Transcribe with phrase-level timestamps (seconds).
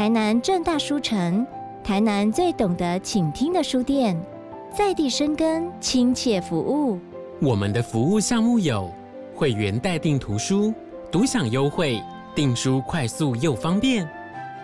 [0.00, 1.46] 台南正大书城，
[1.84, 4.18] 台南最懂得倾听的书店，
[4.74, 6.98] 在地生根，亲切服务。
[7.38, 8.90] 我们的服务项目有
[9.34, 10.72] 会员代订图书、
[11.12, 12.02] 独享优惠、
[12.34, 14.06] 订书快速又方便；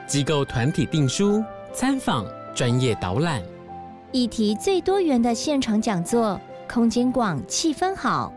[0.07, 2.25] 机构团体订书、参访、
[2.55, 3.43] 专业导览；
[4.13, 8.33] 议题最多元的现场讲座，空间广，气氛好；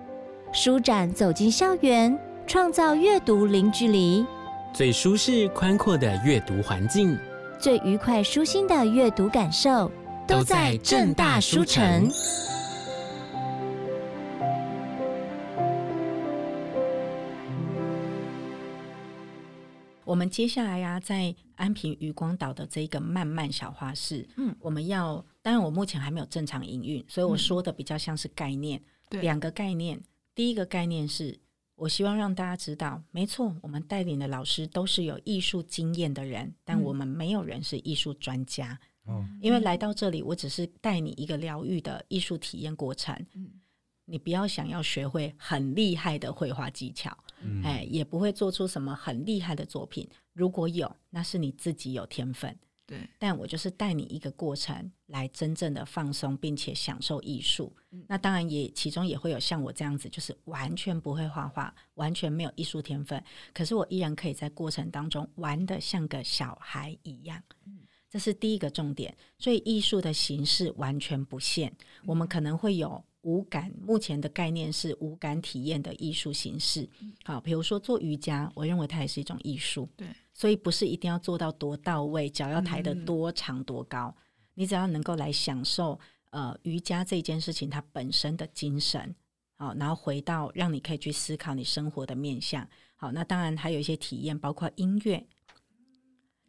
[0.52, 4.26] 书展走进校园，创造阅读零距离。
[4.72, 7.18] 最舒适宽阔的阅读环境，
[7.60, 9.92] 最愉快舒心的阅读感受，
[10.28, 12.10] 都在正大书城。
[20.06, 30.00] 我们接下来呀、啊，在安平渔光岛的这一个漫漫小花市，嗯，我们要，当然我目前还没有正常营运，所以我说的比较像是概念，嗯、两个概念。
[30.34, 31.38] 第一个概念是。
[31.80, 38.78] 我希望让大家知道，没错，我们带领的老师都是有艺术经验的人，但我们没有人是艺术专家。
[39.08, 43.16] 嗯，因为来到这里，我只是带你一个疗愈的艺术体验过程。
[43.34, 43.50] 嗯，
[44.06, 50.08] 你不要想要学会很厉害的绘画技巧，嗯，哎，也不会做出什么很厉害的作品。
[50.34, 52.56] 如果有，那是你自己有天分。
[52.90, 57.72] 对，但我就是带你一个过程，来真正的放松，并且享受艺术。
[57.92, 63.24] 嗯、那当然也其中也会有像我这样子，就是完全不会画画，完全没有艺术天分，
[63.54, 67.40] 可是我依然可以在过程当中玩的像个小孩一样。
[67.68, 69.16] 嗯、这是第一个重点。
[69.38, 76.88] 所以艺术的形式完全不限，嗯、我们可能会有五感，目前的概念是无感体验的艺术形式。
[77.02, 79.90] 嗯、好，比如说做瑜伽，我认为它也是一种艺术。
[79.96, 80.08] 对。
[80.34, 89.14] 所以不是一定要做到多到位，脚要抬得多长多高，嗯、你只要能够来享受呃瑜伽这件事情它本身的精神，
[89.58, 95.28] 好，然后回到让你可以去思考你生活的面向，好，那当然还有一些体验，包括音乐、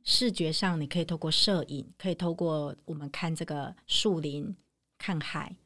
[0.04, 4.56] 视觉上，你可以透过摄影，可以透过我们看这个树林、
[4.98, 5.56] 看海、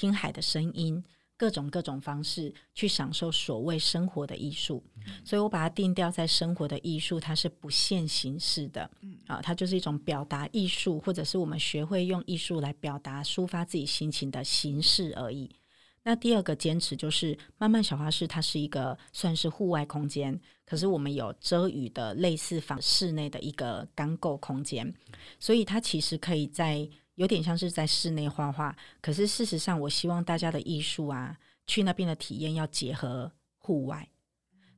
[0.00, 1.04] 听海的声音。
[1.36, 4.84] 各种各种方式去享受所谓生活的艺术，
[5.24, 8.90] 所以我把它定调在生活的艺术，它是不限形式的，
[9.26, 15.50] 啊，它就是一种表达艺术，或者是我们学会用艺术来表达、抒发自己心情的形式而已。
[16.02, 24.94] 那第二个坚持就是，慢慢小花室它是一个算是户外空间，可是我们有遮雨的类似房室内的一个钢构空间，
[25.38, 26.86] 所以它其实可以在。
[27.20, 31.36] 有点像是在室内画画，可是事实上，我希望大家的艺术啊，
[31.66, 34.08] 去那边的体验要结合户外，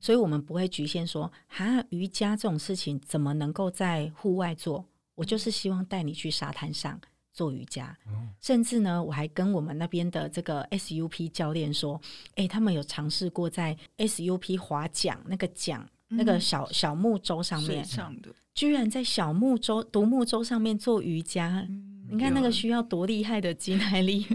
[0.00, 4.84] 所以我们不会局限说，哈，瑜伽这种事情怎么能够在户外做？
[5.14, 7.00] 我就是希望带你去沙滩上
[7.32, 7.96] 做瑜伽，
[8.40, 12.00] 甚至呢，我还跟我们那边的这个 SUP 教练说，
[12.34, 15.88] 诶，他们有尝试过在 SUP 划桨那个桨。
[16.14, 18.14] 那个小小木舟上面，上
[18.52, 24.26] 居然在小木舟独木舟上面做瑜伽，嗯、你看那个需要多厉害的肌耐力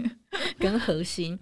[0.58, 1.38] 跟核心，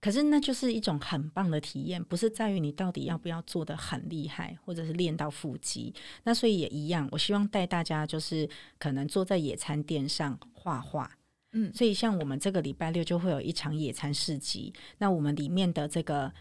[0.00, 5.94] 可是那就是一种很棒的体验，不是在于你到底要不要做的很厉害，或者是练到腹肌。
[6.24, 11.10] 那所以也一样，我希望带大家就是可能坐在野餐垫上画画，
[11.52, 16.32] 嗯，所以像我们这个礼拜六就会有一场野餐市集，那我们里面的这个。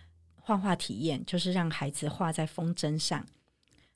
[0.43, 3.23] 画画体验就是让孩子画在风筝上，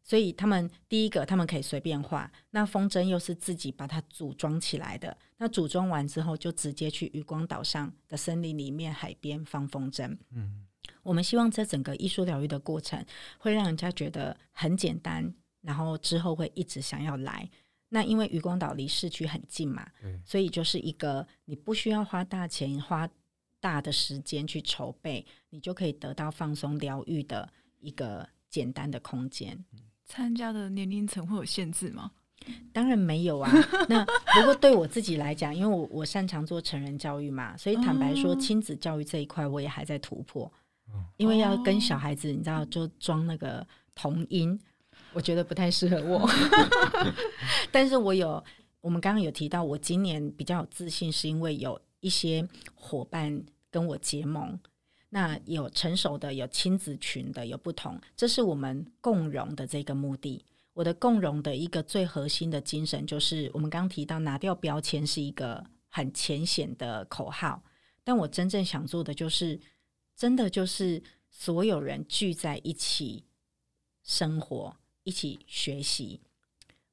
[0.05, 5.17] 所以他们第一个他们可以随便画，那风筝又是自己把它组装起来的。
[5.38, 10.17] 那组装完之后，就直接去渔光岛上的森林里面、海边放风筝。
[10.29, 10.65] 嗯，
[11.03, 13.03] 我们希望这整个艺术疗愈的过程
[13.39, 17.49] 会让人家觉得很简单，然后之后会一直想要来。
[17.89, 23.09] 那因为渔光岛离市区很近嘛，对所以就是一个你不需要花大钱花。
[23.61, 29.65] 大的时间去筹备，你就可以得到放松疗愈的一个简单的空间。
[30.05, 32.11] 参加的年龄层会有限制吗？
[32.71, 33.51] 当然没有啊。
[33.89, 40.51] 那不过对我自己来讲，因为我我擅长做成人教育嘛，所以坦白说，亲子教育这一块我也还在突破。
[40.94, 43.65] 嗯因为要跟小孩子，你知道，就装那个
[43.95, 44.57] 童音，
[45.13, 46.29] 我觉得不太适合我。
[47.71, 48.44] 但是我有，
[48.81, 53.44] 我们刚刚有提到，我今年比较有自信，是因为有一些伙伴。
[53.71, 54.57] 跟我结盟，
[55.15, 60.44] 那有成熟的，有亲子群的，有不同，这是我们共融的这个目的。
[60.73, 67.63] 我的共融的一个最核心的精神，就是我们刚刚提到拿掉标签是一个很浅显的口号，
[68.03, 69.57] 但我真正想做的就是，
[70.17, 73.23] 真的就是所有人聚在一起
[74.03, 74.75] 生活，
[75.06, 76.19] 一起学习。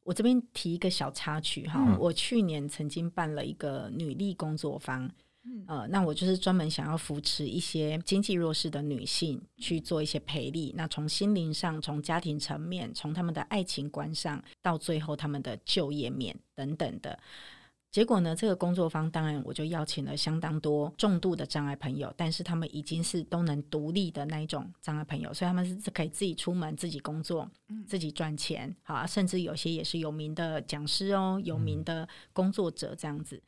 [0.04, 5.10] 我这边提一个小插曲哈，嗯、我去年曾经办了一个女力工作坊。
[5.44, 10.72] 嗯，呃，那我就是专门想要扶持一些经济弱势的女性去做一些培力。
[10.76, 17.18] 那从心灵上，从家庭层面，从他们的爱情观上，到最后他们的就业面等等的。
[17.90, 27.50] 结果呢，这个工作坊当然我就邀请了相当多重度的障碍朋友，但是他们已经是都能独立的那一种障碍朋友，所以他们是可以自己出门、自己工作、
[27.86, 33.42] 自己赚钱，好，甚至有些也是有名的讲师哦，有名的工作者这样子。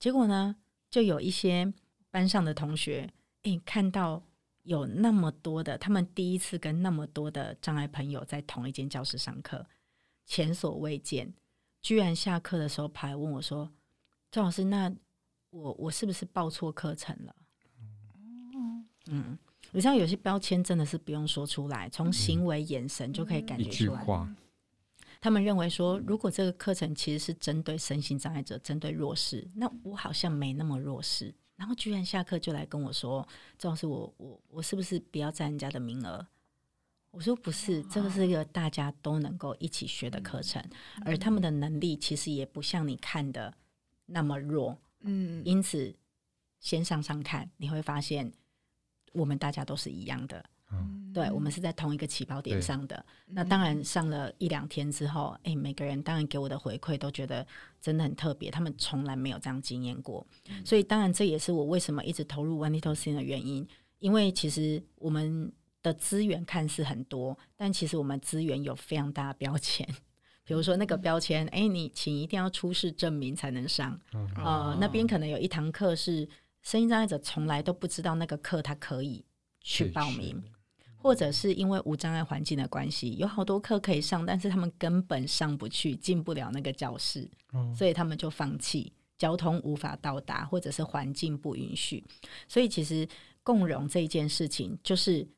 [0.00, 0.56] 结果呢，
[0.94, 1.74] 就有一些
[2.08, 3.12] 班上的同学，
[3.42, 4.22] 诶，看到
[4.62, 9.66] 有那么多的，他们第一次跟那么多的障碍朋友在同一间教室上课，
[10.24, 11.34] 前所未见，
[11.82, 13.68] 居然下课的时候跑来问我说。
[14.30, 14.94] 赵老师，那
[15.50, 17.34] 我我是不是报错课程了？
[19.06, 19.36] 嗯，
[19.72, 24.06] 你知道有些标签真的是不用说出来，从行为、眼神就可以感觉出来。
[25.24, 31.34] 他们认为说，如果这个课程其实是针对身心障碍者、针对弱势，那我好像没那么弱势。
[31.56, 33.26] 然后居然下课就来跟我说
[33.56, 36.26] ：“赵老师，我我我是不是不要占人家的名额？”
[37.10, 40.62] 我说：“不是，这个是一个大家都能够一起学的课程，
[41.06, 43.54] 而他们的能力其实也不像你看的。”
[44.04, 45.96] 那么弱，嗯，因此
[46.60, 48.30] 先上上看，你会发现
[49.14, 50.44] 我们大家都是一样的，
[50.74, 53.04] 嗯，对，我们是在同一个起跑点上的。
[53.26, 57.46] 那当然上了一两天之后，哎，每个人当然给我的回馈都觉得
[57.80, 60.26] 真的很特别，他们从来没有这样经验过，
[60.64, 63.66] 所以当然这也是我为什么一直投入 One Little Thing 的原因，
[63.98, 69.88] 因为其实我们的资源看似很多，但其实我们资源有非常大的标签。
[70.46, 73.98] 比如说那个标签，哎，你请一定要出示证明才能上。
[74.36, 76.28] 呃，那边可能有一堂课是
[76.60, 79.24] 声音障碍者从来都不知道那个课他可以
[79.62, 80.42] 去报名，
[81.04, 87.28] 或者是因为无障碍环境的关系，有好多课可以上，但是他们根本上不去，进不了那个教室，
[87.76, 92.02] 所以他们就放弃，交通无法到达，或者是环境不允许。
[92.48, 93.06] 所以其实
[93.42, 95.28] 共融这一件事情，就是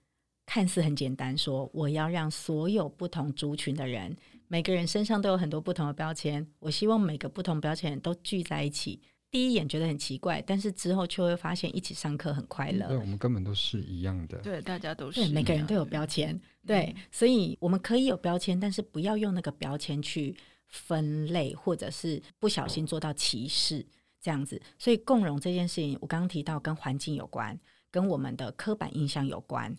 [0.46, 4.16] 看似很简单，说我要让所有不同族群的人。
[4.46, 9.02] 每个人身上都有很多不同的标签，我希望每个不同标签都聚在一起。
[9.30, 12.88] 第一眼觉得很奇怪，但是之后却会发现一起上课很快乐。
[12.88, 14.38] 对，我们根本都是一样的。
[14.38, 15.20] 对，大家都是。
[15.20, 16.40] 对，每个人都有标签。
[16.64, 20.34] 对，所以我们可以有标签，但是不要用那个标签去
[20.68, 23.84] 分类，或者是不小心做到歧视
[24.20, 24.60] 这样子。
[24.78, 27.58] 所以共融这件事情，我刚刚提到跟环境有关，
[27.90, 29.76] 跟我们的刻板印象有关。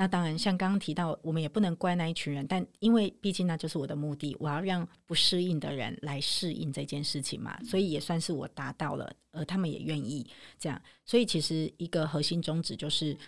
[0.00, 10.24] 那当然，像刚刚提到，我们也不能怪那一群人，但因为毕竟那就是我的目的，我要让不适应的人来适应这件事情嘛，所以也算是我达到了，而他们也愿意
[10.56, 13.18] 这样，所以其实一个核心宗旨就是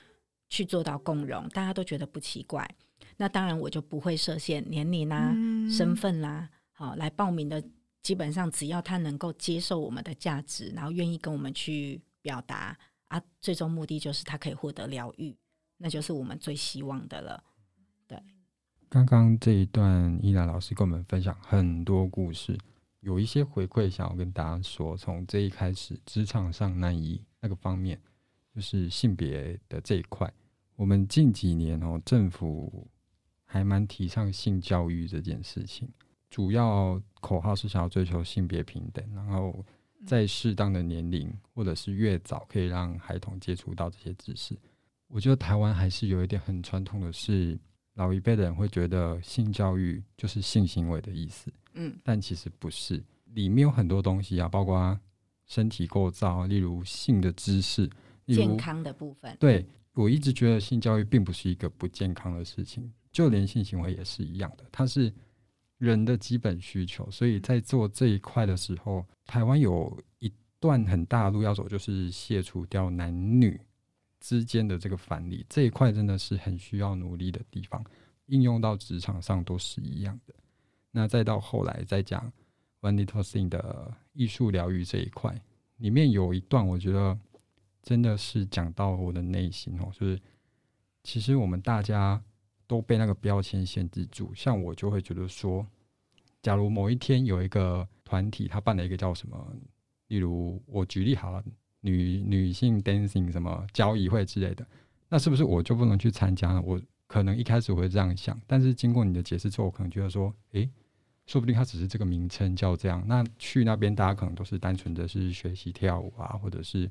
[0.49, 2.64] 去做到共融，大家都觉得不奇怪。
[3.16, 7.61] 那当然，我就不会设限年龄啦、啊、嗯、身份啦、啊，好来报名的，
[8.00, 12.78] 基本上只要他能够接受我们的价值，然后愿意跟我们去表达
[13.08, 15.37] 啊，最终目的就是他可以获得疗愈。
[15.82, 17.43] 那就是我们最希望的了。
[18.06, 18.23] 对，
[18.91, 22.59] 刚刚这一段伊娜老师跟我们分享很多故事，
[23.00, 24.94] 有一些回馈想要跟大家说。
[24.94, 27.99] 从这一开始，职场上那一那个方面，
[28.55, 30.31] 就是性别的这一块，
[30.77, 32.87] 我们近几年哦，政府
[33.47, 35.88] 还蛮提倡性教育这件事情，
[36.29, 39.65] 主要口号是想要追求性别平等，然后
[40.05, 44.55] 在适当的年龄或者是越早，可以让孩童接触到这些知识。
[45.11, 47.59] 我觉得台湾还是有一点很传统的是，
[47.95, 53.02] 老一辈的人会觉得性教育就是性行为的意思，嗯，但其实不是，
[53.35, 54.99] 里面有很多东西啊，包括
[55.47, 57.90] 身体构造，例如性的知识，
[58.29, 59.37] 健康的部分。
[59.40, 65.12] 对，我一直觉得性教育并不是一个不健康的事情，就连性行为也是一样的，它是
[65.79, 73.61] 人的基本需求，所以在做这一块的时候，台湾有一段很大的路要走，就是卸除掉男女。
[74.21, 77.83] 之间的这个反例这一块真的是很需要努力的地方，
[78.27, 80.35] 应用到职场上都是一样的。
[80.93, 82.31] 那再到后来再讲
[82.83, 85.41] One Little Thing 的艺术疗愈这一块，
[85.79, 87.19] 里面有一段我觉得
[87.83, 90.21] 真的是讲到我的内心哦，就是
[91.03, 92.23] 其实我们大家
[92.67, 95.67] 都被那个标签限制住，像我就会觉得说，
[96.43, 99.57] 假如某一天有一个团体他办了一个叫什么，
[100.09, 101.43] 例如我举例好了。
[101.80, 104.66] 女女性 dancing 什么交易会之类的，
[105.08, 106.62] 那是不是我就不能去参加呢？
[106.64, 110.70] 我可能一开始我会这样想，但是经过你的解释之后，我可能觉得说，诶，
[111.26, 113.02] 说不定它只是这个名称叫这样。
[113.06, 116.90] 那去那边大家可能都是单纯的是学习跳舞啊，或者是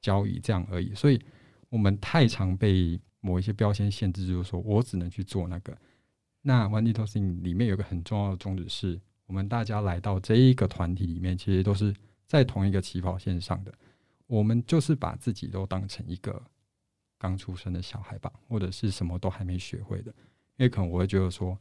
[0.00, 0.94] 交易这样而已。
[0.94, 1.20] 所以
[1.68, 5.76] 我们太常被某一些标签限制，就是说我只能去做那个。
[6.40, 11.94] 那 One Little Thing 里面有个很重要的宗旨是，我们大家来到这一个团体里面，其实都是
[12.26, 13.74] 在同一个起跑线上的。
[14.28, 16.40] 我们就是把自己都当成一个
[17.18, 20.14] 刚出生的小孩吧，或者是什么都还没学会的。
[20.56, 21.58] 因为可能我会觉得说，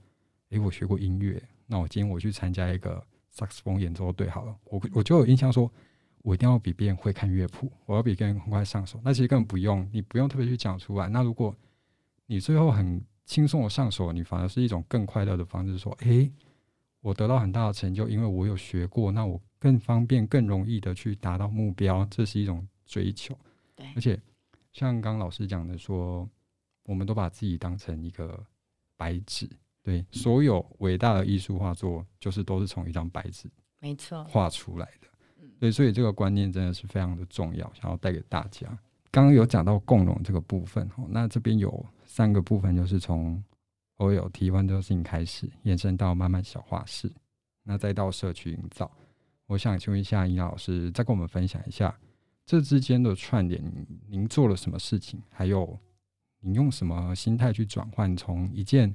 [0.50, 5.72] 诶，我学过音乐，那我今天我去参加一个萨克斯风演奏队好了，我我就有印象说，
[6.20, 9.00] 我一定要比别人会看乐谱，我要比别人很快上手。
[9.04, 11.08] 那其实根本不用，你不用特别去讲出来。
[11.08, 11.56] 那如果
[12.26, 16.32] 你最后很轻松的上手，你反而是一种更快乐的方式，说，诶，
[17.00, 23.38] 我得到很大的成就，因为我有学过，那我更方便、更容易的去达到目标，这是一种追求。
[23.76, 24.20] 对，而且
[24.74, 26.28] 像刚刚老师讲的说，
[26.86, 28.44] 我们都把自己当成一个
[28.96, 29.50] 白纸。
[29.84, 33.50] 对，所有伟大的艺术画作，就是都是从一张白纸，
[33.80, 35.08] 没错，画出来的。
[35.60, 38.68] 对，所以这个观念真的是非常的重要，想要带给大家。
[39.12, 43.42] 刚刚有讲到共融这个部分，那这边有三个部分，就是从
[43.98, 47.12] OLT Wonderthings 开始，延伸到慢慢小画室，
[47.64, 48.92] 那再到社区营造。
[49.48, 51.98] 我想请问一下尹老师，再跟我们分享一下
[52.46, 53.64] 这之间的串联，
[54.08, 55.22] 您做了什么事情？
[55.30, 55.80] 还有
[56.42, 58.94] 您用什么心态去转换，从一件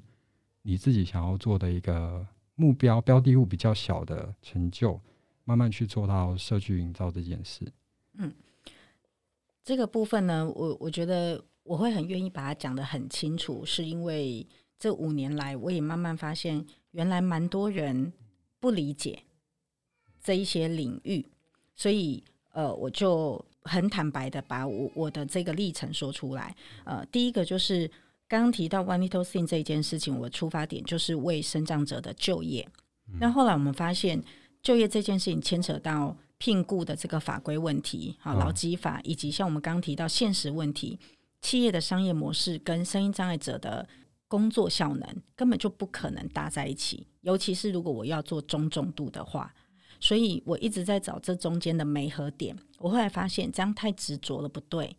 [0.61, 5.01] 你自己想要做的一个目标标的物比较小的成就，
[5.45, 7.67] 慢慢去做到社区营造这件事。
[8.15, 8.33] 嗯，
[9.65, 14.47] 这个部分呢，我我觉得我会很愿意把它讲得很清楚，是因为
[14.79, 18.13] 这五年来，我也慢慢发现，原来蛮多人
[18.61, 19.25] 不理解
[20.23, 21.27] 这一些领域，
[21.75, 26.55] 所以呃，我就很坦白的把我我的这个历程说出来。
[26.85, 27.91] 呃，第一个就是。
[28.29, 32.67] 刚刚提到 One Little Thing 这一件事情，我的出发点就是为生长者的就业。
[33.21, 34.25] 那、嗯、后来我们发现，
[34.63, 40.99] 就业这件事情牵扯到聘雇的这个法规问题，好劳基法，以及像我们刚刚提到现实问题，
[41.43, 43.87] 企业的商业模式跟声音障碍者的
[44.29, 47.07] 工作效能根本就不可能搭在一起。
[47.21, 49.55] 尤其是如果我要做中重度的话，
[50.03, 52.55] 所以我一直在找这中间的媒合点。
[52.79, 54.95] 我后来发现这样太执着了，不对。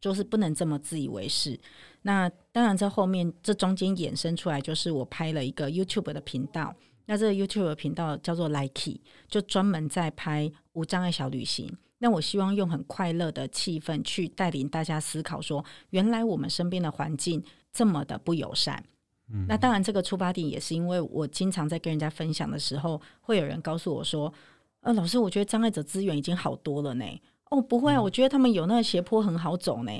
[0.00, 1.58] 就是不能这么自以为是。
[2.02, 6.72] 那当然，这后面这中间衍生出来，就是我拍了一个 YouTube 的频道。
[7.06, 11.76] 那这个 YouTube 频道叫做 Likey，就专门在拍无障碍小旅行。
[11.98, 18.84] 那我希望用很快乐的气氛去带领大家思考，说原来我们身边的环境这么的不友善。
[19.32, 19.46] 嗯。
[19.48, 24.32] 那当然，这个出发点也是因为我经常在跟人家分享的时候，会有人告诉我说
[24.80, 27.04] ：“呃，老师，我觉得障碍者资源已经好多了呢。”
[27.50, 29.90] 哦，不会啊，我觉得他们有那个斜坡很好走呢。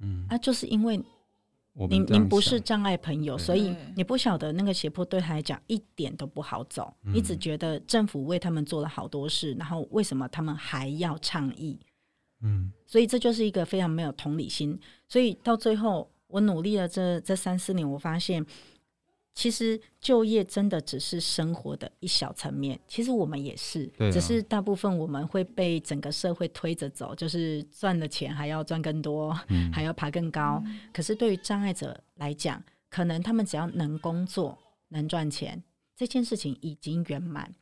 [0.00, 0.96] 嗯，啊，就是因为
[1.90, 6.92] 您您不是障碍朋友，所以你不晓得那个斜坡对他来讲一点都不好走。
[7.02, 11.78] 你只觉得政府为他们做了好多事，然后为什么他们还要倡议？
[12.40, 14.80] 嗯，所以这就是一个非常没有同理心。
[15.06, 18.46] 所以到最后，我努力了这这三四年，我发现。
[19.34, 30.60] 其实就业真的只是生活的一小层面，其实我们也是，啊、只是大部分我们会被整个社会推着走，就是赚的钱还要赚更多，嗯、还要爬更高。
[30.66, 34.58] 嗯、可是对于障碍者来讲，可能他们只要能工作、
[34.88, 35.62] 能赚钱，
[35.94, 37.54] 这件事情已经圆满。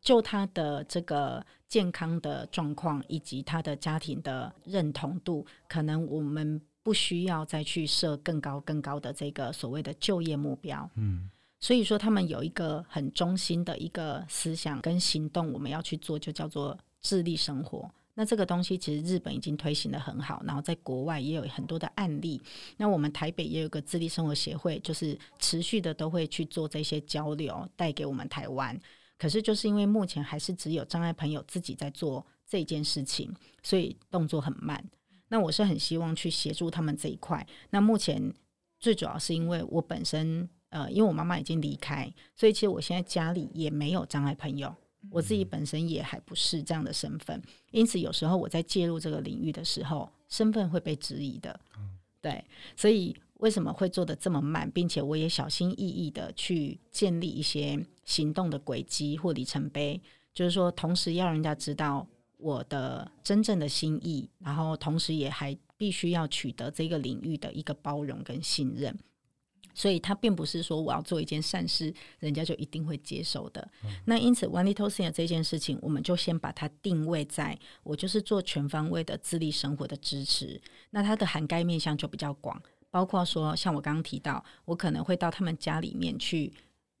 [0.00, 6.62] 就他的这个健康的状况以及他的家庭的认同度，可能我们。
[6.88, 11.28] 不需要再去设更高更高的这个所谓的就业目标，嗯，
[11.60, 17.90] 所以说他们有一个很中心的一个思想跟行动，我们要去做，就叫做智力生活。
[18.14, 22.40] 那这个东西其实日本已经推行的很好，然后在国外也有很多的案例。
[22.78, 28.74] 那我们台北也有个智力生活协会，就是持续的都会去做这些交流，带给我们台湾。
[29.18, 33.30] 可是就是因为目前还是只有障碍朋友自己在做这件事情，
[33.62, 34.82] 所以动作很慢。
[35.28, 37.46] 那我是很希望去协助他们这一块。
[37.70, 38.32] 那目前
[38.80, 44.74] 最主要是因为我本身，呃，因为我妈妈已经离开，所以其实我现在家里也没有障碍朋友，
[45.10, 51.58] 我自己本身也还不是这样的身份，因此有时候我在介入这个领域的时候，身份会被质疑的。
[52.20, 52.44] 对，
[52.76, 60.00] 所以为什么会做得这么慢，并且我也小心翼翼的去建立一些行动的轨迹或里程碑，
[60.32, 62.06] 就是说，同时要人家知道。
[62.38, 68.96] 我的真正的心意，然后同时也还必须要取得这个领域的一个包容跟信任，
[69.74, 73.68] 所以他并不是说我要做一件善事，人家就一定会接受的。
[73.84, 80.60] 嗯、那因此，One Little Thing 这件事情，我们就先把它定位在我就是做全方位的自立生活的支持。
[80.90, 86.52] 那它的涵盖面向就比较广，包括说像我刚刚提到，我可能会到他们家里面去，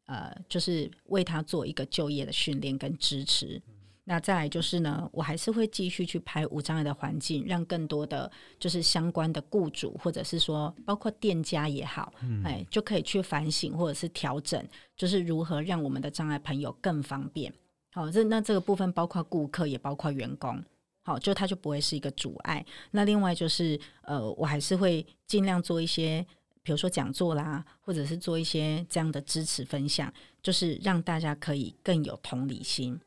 [0.06, 3.62] 呃，就是为他做一个就业的训练跟支持。
[4.10, 17.52] 那再来就是呢，我还是会继续去拍无障碍的环境，让更多的就是相关的雇主或者是说包括店家也好，嗯、哎，就可以去反省或者是调整，就是如何让我们的障碍朋友更方便。
[17.92, 20.64] 好，这那这个部分包括顾客也包括员工。
[21.02, 22.64] 好，就它就不会是一个阻碍。
[22.92, 26.24] 那另外就是，呃，我还是会尽量做一些，
[26.62, 30.10] 比如说讲座啦，或者是做一些这样的支持分享，
[30.42, 32.98] 就是让大家可以更有同理心。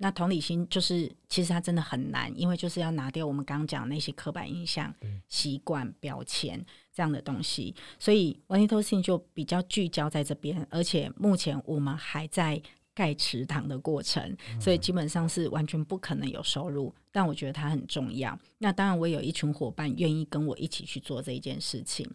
[0.00, 4.94] 那同理心就是，其实它真的很难，因为就是要拿掉我们刚刚讲的那些刻板印象、
[5.26, 7.74] 习惯、标签这样的东西。
[7.98, 12.62] 所以 One Little Thing 就比较聚焦在这边，而且目前我们还在
[12.94, 16.94] 盖池塘的过程，所以基本上是完全不可能有收入。
[17.10, 18.38] 但我觉得它很重要。
[18.58, 22.08] 那当然，我有一群伙伴愿意跟我一起去做这一件事情。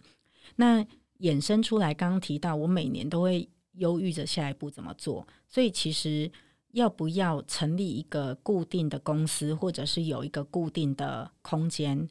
[0.55, 0.81] 那
[1.19, 6.31] 衍生出来，刚刚提到，我每年都会忧郁着下一步怎么做，所以其实。
[6.74, 12.10] 要不要成立一个固定的公司，或者是有一个固定的空间，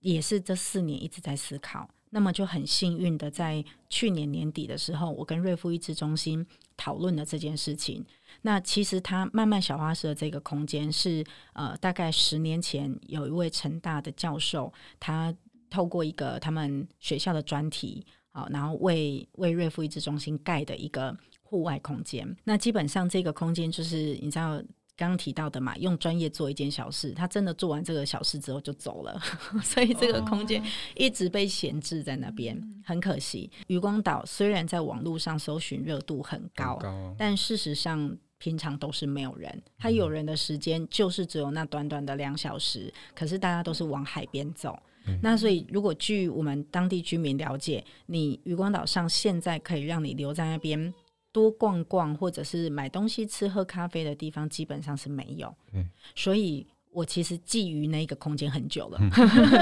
[0.00, 1.88] 也是这四年一直在思考。
[2.10, 6.44] 那么就很幸运的，在去年年底的时候，我跟瑞复益智中心
[6.76, 8.04] 讨论了这件事情。
[8.42, 11.24] 那其实他慢慢小花室的这个空间是
[11.54, 15.34] 呃，大概十年前有一位成大的教授，他
[15.70, 21.16] 透过一个他们学校的专题，好，然后为为瑞复益智中心盖的一个。
[21.54, 24.60] 户外空间，那基本上这个空间就是你知道
[24.96, 29.16] 刚刚提到的嘛，用专业做一件小事，他真的做完这个小事之后就走了，
[29.62, 30.60] 所以这个空间
[30.96, 33.48] 一直被闲置在那边，很可惜。
[33.68, 36.76] 渔光岛虽然在网络上搜寻热度很高，
[37.16, 44.76] 但事实上平常都是没有人，他有人的时间就是只有那短短的两小时，可是大家都是往海边走。
[45.22, 50.94] 那所以如果据我们当地居民了解，你渔光岛上现在可以让你留在那边。
[51.34, 55.52] 多逛逛，或者是买东西吃、喝咖啡的地方，基本上是没有。
[55.72, 59.00] 嗯、所以我其实觊觎那个空间很久了。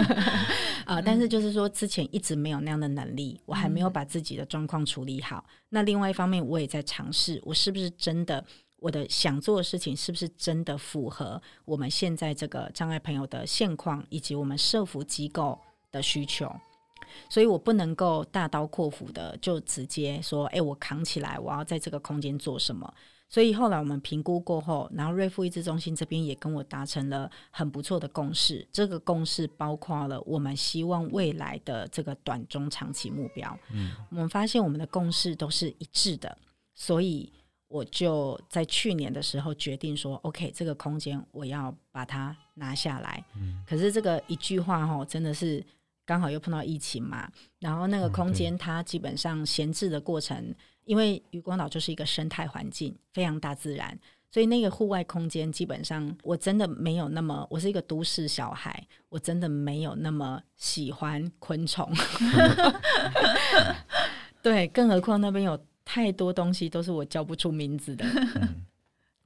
[0.85, 5.43] 啊，但是就是说，之前一直没有那样的能力，我还没有把自己的状况处理好。
[5.49, 8.45] 嗯、那另外一方面，我也在尝试，我是不是真的，
[8.77, 15.59] 我的想做的事情是不是真的符合我们现在这个障碍朋友的现况，以及我们社服机构
[15.91, 16.55] 的需求。
[17.29, 22.93] 所以我不能够大刀阔斧的就直接说，哎，我扛起来，我要在这个空间做什么。
[23.29, 28.67] 所以后来我们评估过后，然后瑞富益智中心这边也跟我达成了很不错的共识。
[28.71, 33.59] 这个共识包括了我们希望未来的这个短中长期目标。
[33.73, 36.37] 嗯，我们发现我们的共识都是一致的，
[36.75, 37.33] 所以
[37.69, 43.25] 我就在去年的时候决定说，OK，这个空间我要把它拿下来。
[43.35, 45.65] 嗯，可是这个一句话哦，真的是。
[46.05, 53.97] 刚好又碰到疫情嘛，然后那个空间它基本上闲置的过程，嗯、因为渔光岛就是一个生态环境，非常大自然，
[54.31, 61.89] 所以那个户外空间基本上我真的没有那么，我是一个都市小孩，我真的没有那么喜欢昆虫，
[64.43, 68.05] 对，更何况那边有太多东西都是我叫不出名字的。
[68.05, 68.67] 嗯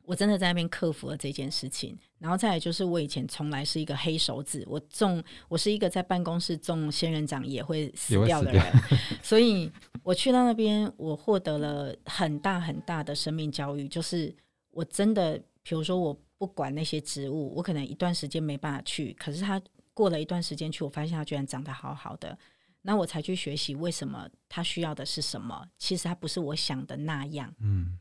[0.07, 8.65] 我真的在那边克服了这件事情，然后再来就是我以前从来是一个黑手指，我种我是一个在办公室种仙人掌也会死掉的人，
[9.21, 9.71] 所以
[10.05, 14.33] 我去到那边，我获得了很大很大的生命教育，就是
[14.71, 19.61] 我真的，比如说我不管那些植物，我可能一段时间没办法去，可是它
[19.93, 22.39] 过了一段时间去，我发现它居然长得好好的，
[22.83, 27.99] 那我才去学习为什么他需要的是什么，其实他不是我想的那样，嗯，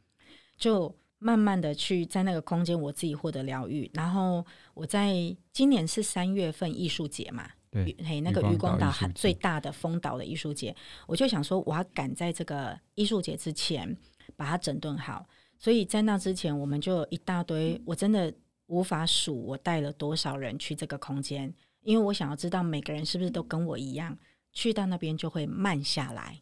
[0.56, 0.96] 就。
[1.20, 3.90] 慢慢的去在那个空间，我自己获得疗愈。
[3.94, 5.14] 然后我在
[5.52, 10.76] 今年是三月份艺术节嘛，对，嘿，那个渔光岛最大的风岛的艺术节，
[11.08, 13.98] 我就想说，我要赶在这个艺术节之前
[14.36, 15.26] 把它整顿好。
[15.58, 18.32] 所以在那之前，我们就有一大堆，我真的
[18.68, 21.52] 无法数我带了多少人去这个空间，
[21.82, 24.16] 因为我想要知道每个人是不是都跟我一样，
[24.52, 26.42] 去到那边就会慢下来。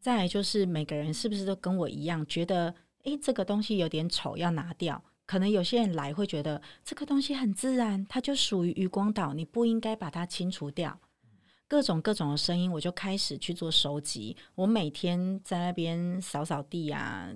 [0.00, 2.74] 再来就是每个人是不是都跟我一样觉得。
[3.04, 5.02] 诶，这个东西有点丑，要拿掉。
[5.26, 11.00] 可能有些人来会觉得这个东西很自然，它就属于余光岛，你不应该把它清除掉。
[11.66, 14.36] 各种各种的声音，我就开始去做收集。
[14.54, 17.32] 我每天在那边扫扫地啊，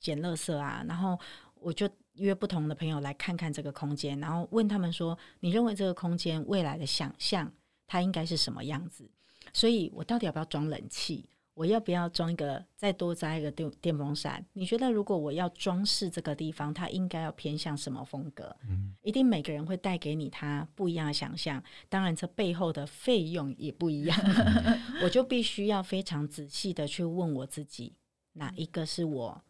[0.00, 1.18] 捡垃圾啊，然后
[1.54, 7.52] 我就约不同的朋友来看看这个空间，然后问他们说：“你认为这个空间未来的想象，
[7.86, 9.10] 它应该是什么样子？”
[9.52, 11.28] 所以，我到底要不要装冷气？
[11.56, 14.44] 我要不要装一个，再多加一个电电风扇？
[14.52, 18.54] 你觉得如果我要装饰这个地方，它应该要偏向什么风格？
[18.68, 21.62] 嗯，一定每个人会带给你他不一样的想象。
[21.88, 24.14] 当然，这背后的费用也不一样。
[25.02, 27.94] 我就必须要非常仔细的去问我自己，
[28.34, 29.42] 哪一个是我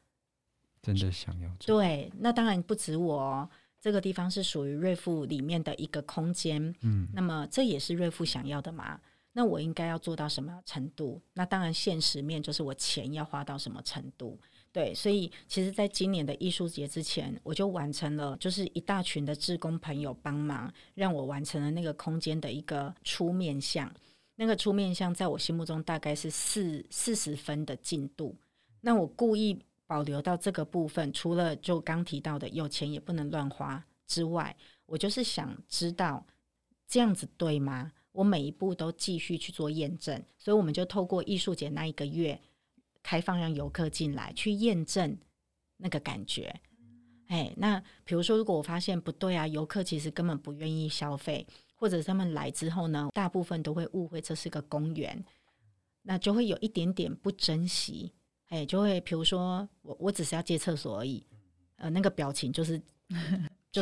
[0.81, 1.51] 真的想要？
[1.59, 6.73] 对，那当然不止我哦，这个地方是属于瑞富里面的一个空间。
[6.83, 9.01] 嗯，那么这也是瑞富想要的吗？
[9.37, 11.21] 那我应该要做到什么程度？
[11.35, 14.41] 那当然，现实面就是我钱要花到什么程度。
[14.73, 23.93] 对，所以其实，在今年的艺术节之前，我就完成了，就是一大群的志工朋友帮忙，让我完成了那个空间的一个初面向。
[24.37, 28.35] 那个初面向在我心目中大概是四四十分的进度。
[28.81, 36.27] 那我故意保留到这个部分，除了就刚提到的有钱也不能乱花之外，我就是想知道
[36.89, 37.93] 这样子对吗？
[38.17, 42.41] 我每一步都继续去做验证，所以我们就透过艺术节那一个月
[43.03, 45.17] 开放让游客进来去验证
[45.77, 46.61] 那个感觉。
[47.29, 51.47] 哎，那比如说，如果我发现不对啊，游客其实根本不愿意消费。
[51.79, 55.23] 或者他们来之后呢，大部分都会误会这是个公园，
[56.01, 58.11] 那就会有一点点不珍惜，
[58.49, 61.27] 哎，就会比如说我我只是要借厕所而已，
[61.77, 62.81] 呃，那个表情就是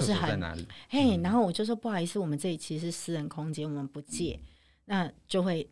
[0.00, 4.38] 就是很嘿，然后我就说不好意思，我们这里其实是私人空间，我们不借，
[4.84, 5.68] 那就会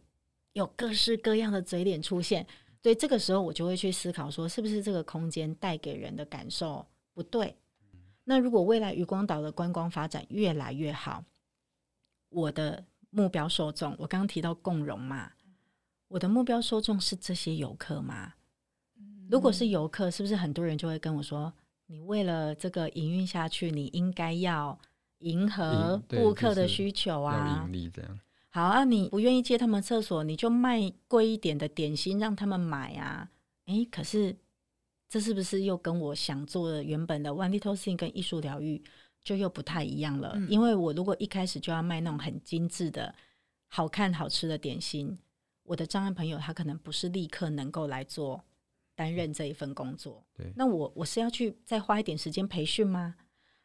[0.52, 2.46] 有各式各样的嘴脸出现，
[2.82, 7.56] 所以这个时候我就会去思考说，是不是这个空间带给人的感受不对？
[8.24, 11.24] 那如果未来渔光岛的观光发展越来越好。
[12.34, 15.32] 我的目标受众，我刚刚提到共融嘛，
[16.08, 18.32] 我的目标受众是这些游客吗？
[19.28, 21.52] 如果是游客，是不是很多人就会跟我说，
[21.92, 24.78] 你为了这个营运下去，你应该要
[25.18, 27.68] 迎合顾客的需求啊？
[28.48, 33.28] 好啊，你不愿意借他们厕所，你就卖贵一点的点心让他们买啊？
[33.66, 34.34] 诶，可是
[35.06, 38.82] 这是不是又跟我想做的原本的 One Little Thing 跟艺术疗愈？
[39.22, 43.14] 就又不太一样了，因为我如果一开始就要卖那种很精致的、
[43.68, 45.18] 好看、好吃的点心，
[45.64, 48.42] 我的障碍朋友他可能不是立刻能够来做
[48.94, 50.24] 担任这一份工作。
[50.34, 53.14] 对，那我我是要去再花一点时间培训吗？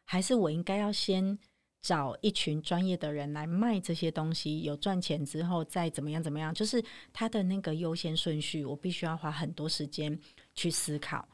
[0.04, 1.38] 还是我应该要先
[1.80, 6.52] 找一群专业的人来卖这些东西，有赚钱之后再怎么样怎么样？
[6.52, 10.18] 就是他的那个优先顺序，我必须要花很多时间
[10.54, 11.28] 去思考。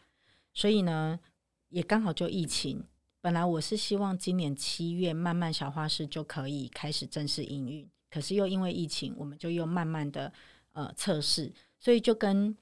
[0.52, 1.18] 所以呢，
[1.68, 2.84] 也刚好就疫情。
[3.20, 10.30] 本来我是希望今年七月慢慢小画室就可以开始正式营运，可是又因为疫情，我们就又慢慢的
[10.72, 12.54] 呃测试，所以就跟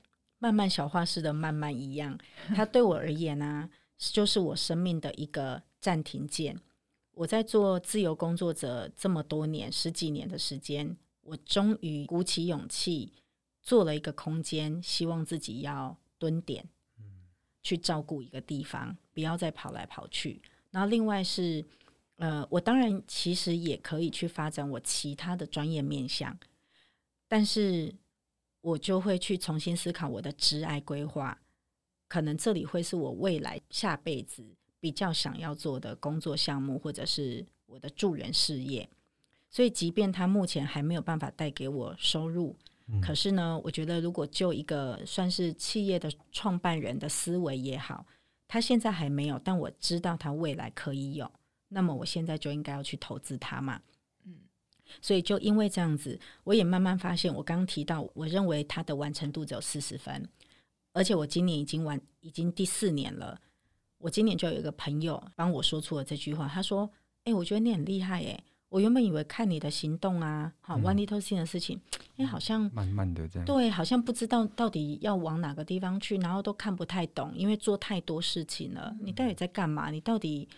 [0.43, 2.19] 慢慢小画室的慢慢一样，
[2.53, 6.59] 它对我而言呢、啊，就是我生命的一个暂停键。
[7.13, 13.13] 我在做自由工作者这么多年，十几年的时间，我终于鼓起勇气
[13.61, 16.69] 做了一个空间，希望自己要蹲点，
[17.63, 20.43] 去照顾一个地方，不要再跑来跑去。
[20.73, 21.65] 然后另外是，
[22.17, 26.37] 呃，我当然其实也可以去发展我其他的专业面向，
[27.29, 27.95] 但是
[28.63, 31.39] 我就会去重新思考我的职涯规划，
[32.09, 34.43] 可能这里会是我未来下辈子
[34.81, 38.89] 比较想要做的工作项目，或者是我的助人事业。
[39.51, 48.07] 所以，即便他目前还没有办法带给我收入，嗯，可是呢，我觉得如果就一个算是企业的创办人的思维也好。
[48.49, 51.33] 他现在还没有，但我知道他未来可以有。
[51.69, 53.81] 那么我现在就应该要去投资他嘛。
[54.87, 60.29] 嗯，所以就因为这样子，我也慢慢发现，我刚刚提到，我认为他的完成度只有四十分，
[60.93, 63.41] 而且我今年已经完，已经第四年了。
[63.99, 66.91] 我今年就有一个朋友帮我说出了这句话，他说
[67.25, 68.39] ：“哎、欸，我觉得你很厉害，哎。”
[68.73, 71.79] 我原本以为看你的行动啊，好、嗯、One Little Thing 的事情，
[72.17, 78.97] 哎、欸，好像慢慢的这样，对，好像不知道到底要往哪个地方去，然后都看不太懂，因为做太多事情了。
[79.03, 79.91] 你到底在干嘛？
[79.91, 80.49] 你到底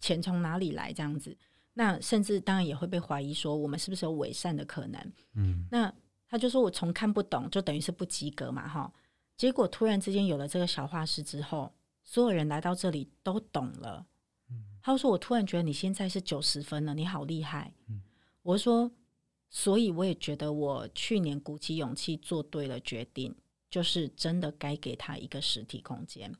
[0.00, 0.92] 钱从哪里来？
[0.92, 1.36] 这样子，
[1.78, 5.12] 那甚至当然也会被怀疑说，我们是不是有伪善的可能？
[5.34, 5.92] 嗯，那
[6.26, 8.90] 他就说我从看不懂，就等于是不及格嘛，哈。
[9.36, 11.70] 结果突然之间有了这个小画师之后，
[12.02, 14.06] 所有人来到这里都懂了。
[14.48, 18.00] 嗯他说：“我突然觉得你现在是九十分了，你好厉害。”嗯，
[18.42, 18.90] 我说
[19.50, 23.34] ：“所以我也觉得我去年鼓起勇气做对了决定，
[23.68, 26.32] 就是真的该给他一个实体空间。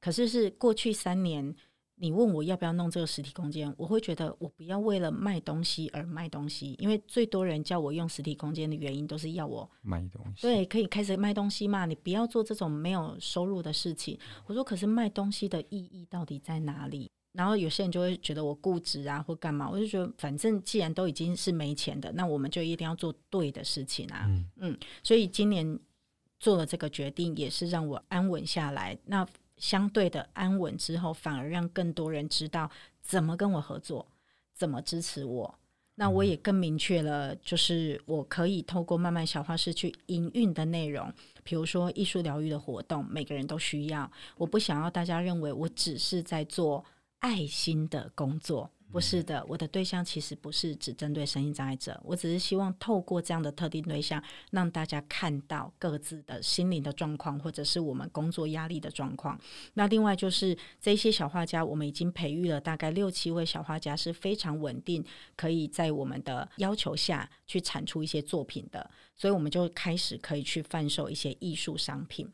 [0.00, 1.54] 可是是过去三年，
[1.98, 10.42] 你问我要不要弄这个实体空间，我会觉得我不要为了卖东西而卖东西，因为最多人叫我用实体空间的原因都是要我卖东西。
[10.42, 11.86] 对，可以开始卖东西嘛？
[11.86, 14.18] 你不要做这种没有收入的事情。
[14.46, 19.68] 我说，可是卖东西的意义到底在哪里？”然后有些人就会觉得我固执啊，或干嘛？
[19.68, 24.24] 我就觉得，反正既然都已经是没钱的，那我们就一定要做对的事情啊。
[24.26, 25.78] 嗯，嗯，所以今年
[26.40, 28.96] 做了这个决定，也是让我安稳下来。
[29.04, 32.70] 那相对的安稳之后，反而让更多人知道
[33.02, 34.06] 怎么跟我合作，
[34.54, 35.58] 怎么支持我。
[35.94, 44.10] 那我也更明确了，就是我可以透过慢慢小画室去营运的内容，比如说艺术疗愈的活动，每个人都需要。
[44.36, 46.84] 我不想要大家认为我只是在做。
[47.20, 59.38] 爱心的工作不是的，我的对象其实不是只针对身心障碍者，我只是希望透过这样的特定对象，让大家看到各自的心灵的状况，或者是我们工作压力的状况。
[59.74, 65.04] 那另外就是这些小画家，我们已经培育了大概六七位小画家，是非常稳定，
[65.36, 72.26] 可以在我们的要求下去产出一些作品的，所以我们就开始可以去贩售一些艺术商品。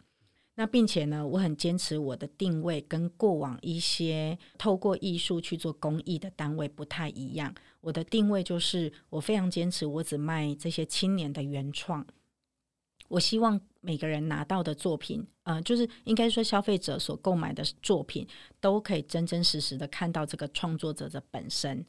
[0.55, 7.55] 那并且呢，我很坚持我的定位跟过往一些透过艺术去做公益的单位不太一样。
[7.81, 12.07] 我的定位就是，我非常坚持，我只卖这些青年的原创。
[13.09, 18.27] 我希望每个人拿到的作品，呃，就是应该说消费者所购买的作品，
[18.61, 21.85] 都可以真真实实的看到这个创作者的本身。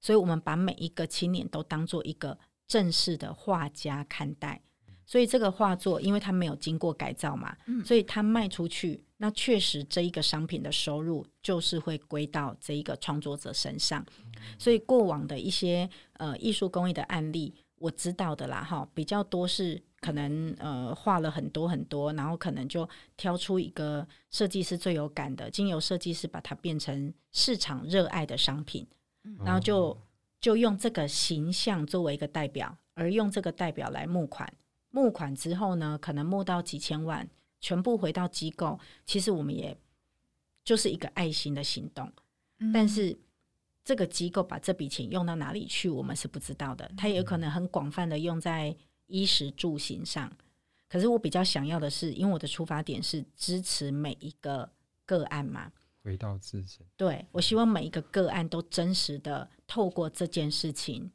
[0.00, 4.62] 所以，我们把每一个青年都当做一个正式的画家看待。
[5.12, 14.02] 所以这个画作，因为它没有经过改造嘛，嗯，所以它卖出去，那确实这一个商品的收入就是会归到这一个创作者身上。
[14.58, 28.86] 所以过往的一些呃艺术工艺的案例，我知道的啦，哈，比较多是可能呃画了很多很多，然后可能就挑出一个设计师最有感的，经由设计师把它变成市场热爱的商品，
[29.44, 29.94] 然后就
[30.40, 34.50] 就用这个形象作为一个代表，而用这个代表来募款。
[34.92, 37.28] 募款之后呢，可能募到几千万，
[37.60, 38.78] 全部回到机构。
[39.04, 39.76] 其实我们也
[40.64, 42.12] 就是一个爱心的行动，
[42.60, 43.18] 嗯、但是
[43.84, 46.88] 这个机构把这笔钱用到哪里去，我们是不知道的。
[46.96, 48.76] 它也有可能很广泛的用在
[49.06, 50.30] 衣食住行上。
[50.88, 54.70] 可是我比较想要的是，因为我的出发点是支持每一个
[55.06, 55.72] 个案嘛，
[56.04, 56.86] 回到自身。
[56.98, 61.10] 对，我希望每一个个案都真实的透过这件事情。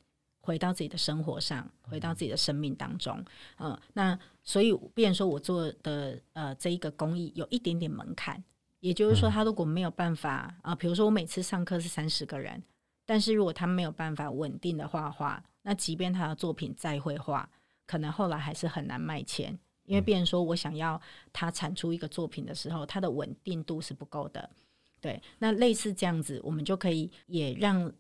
[0.48, 3.22] 回到自己的生活上，回到自己的生命当中，
[3.58, 8.42] 嗯、呃，那所以，变成说我做的呃这一个公益有一点点门槛，
[8.80, 12.64] 也就是说，他如果没有办法啊，比、呃、如说我每次上课是三十个人，
[13.06, 17.50] 但是如果他没有办法稳定的画画，那即便他的作品再会画，
[17.86, 21.02] 可能后来还是很难卖钱，因为别人说我想要
[21.34, 24.50] 他产出一个作品的时候，他的稳定度是不够的，
[25.02, 27.92] 对，那类似这样子，我们就可以也让。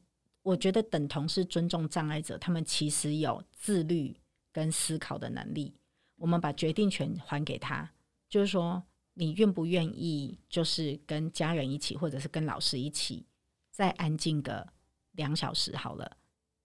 [0.47, 4.15] 我觉得等同是尊重障碍者，他们其实有自律
[4.53, 5.75] 跟思考的能力。
[6.15, 7.91] 我们把决定权还给他，
[8.29, 8.81] 就是说，
[9.13, 13.25] 你愿不愿意，就是跟家人一起，或者是跟老师一起，
[13.71, 14.65] 再安静个
[15.11, 16.09] 两小时好了，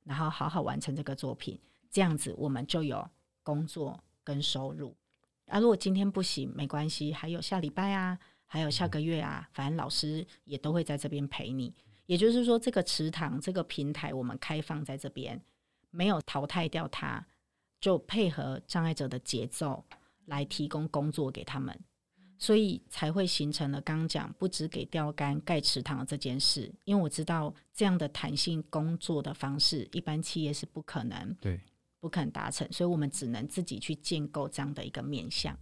[0.04, 1.58] 然后好好完成这个作品，
[1.90, 3.04] 这样子我们就有
[3.42, 4.96] 工作跟收入。
[5.46, 8.16] 啊，如果今天不行，没关系，还有下礼拜啊，
[8.46, 11.74] 还有下个月啊，反正老师也都会在这边陪你。
[12.12, 15.42] 也就是说，这个池塘、这个平台，我们开放在这边，
[15.90, 17.26] 没有淘汰掉它，
[17.80, 19.82] 就配合障碍者的节奏
[20.26, 21.74] 来提供工作给他们，
[22.38, 26.70] 所以才会形成了刚刚讲不只给钓竿盖池塘的这件事。
[26.84, 31.58] 因为我知道这样的弹性工作的方式，一般企业是不可能，对，
[31.98, 35.58] 不可能达成，所以我们只能自己去建构这样的一个面向。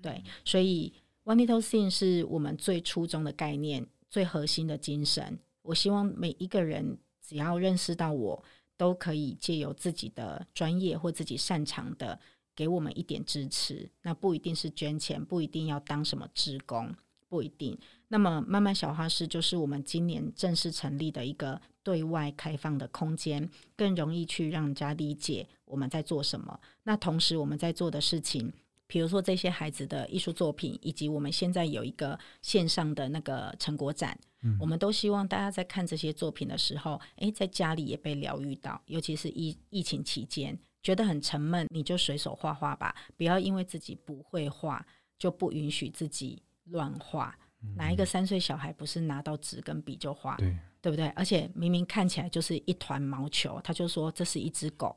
[0.00, 5.38] 对，所以 One Little Thing 是我们最初衷的概念，最核心的精神。
[5.70, 8.42] 我希望每一个人只要认识到我，
[8.76, 12.18] 都可以借由自己的专业或自己擅长的，
[12.56, 13.88] 给我们一点支持。
[14.02, 16.92] 那不一定是捐钱，不一定要当什么职工，
[17.28, 17.78] 不一定。
[18.08, 26.58] 那么慢慢小画室就是我们今年正式成立的一个对外开放的空间，更容易去让人家理解我们在做什么。
[26.82, 28.52] 那同时我们在做的事情。
[28.88, 38.80] 比如说这些孩子的艺术作品，以及我们现在有一个线上的那个成果展，嗯，我们都希望大家在看这些作品的时候，诶，在家里也被疗愈到。
[38.86, 44.86] 尤其是疫疫情期间，觉得很沉闷，你就随手画画吧，不要因为自己不会画
[45.18, 47.38] 就不允许自己乱画。
[47.62, 50.36] 嗯，哪一个三岁小孩不是拿到纸跟笔就画？
[50.36, 51.08] 对，对不对？
[51.10, 54.96] 而且明明看起来就是一团毛球，他就说这是一只狗。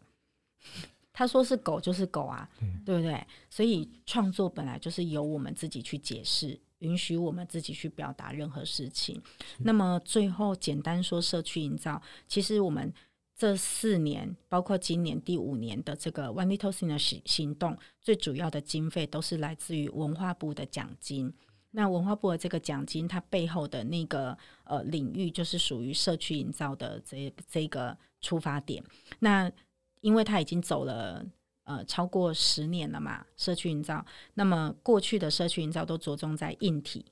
[1.11, 2.49] 他说是狗就是狗啊，
[2.83, 3.21] 对不对？
[3.49, 9.21] 所以创作本来就是由我们自己去解释，允许我们自己去表达任何事情。
[9.59, 12.93] 那么最后简单说，社区营造，其实我们
[13.35, 21.33] 这四年，包括今年第五年的这个 One Little Thing 的行行动，最主要的经费都是来自于文化部的奖金。
[21.71, 28.83] 那文化部的这个奖金，它背后的那个呃领域，就是属于社区营造的这这个出发点。
[29.19, 29.51] 那
[30.01, 31.25] 因为他已经走了
[31.63, 34.05] 呃超过十年了嘛，社区营造。
[34.33, 37.05] 那么过去的社区营造都着重在硬体。